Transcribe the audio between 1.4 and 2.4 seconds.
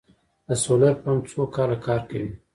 کاله کار کوي؟